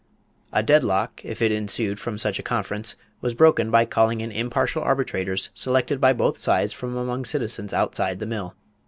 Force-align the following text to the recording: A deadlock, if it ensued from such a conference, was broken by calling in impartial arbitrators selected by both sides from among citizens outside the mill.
A 0.51 0.63
deadlock, 0.63 1.23
if 1.23 1.43
it 1.43 1.51
ensued 1.51 1.99
from 1.99 2.17
such 2.17 2.39
a 2.39 2.41
conference, 2.41 2.95
was 3.21 3.35
broken 3.35 3.69
by 3.69 3.85
calling 3.85 4.19
in 4.19 4.31
impartial 4.31 4.81
arbitrators 4.81 5.51
selected 5.53 6.01
by 6.01 6.11
both 6.11 6.39
sides 6.39 6.73
from 6.73 6.97
among 6.97 7.23
citizens 7.23 7.71
outside 7.71 8.17
the 8.17 8.25
mill. 8.25 8.55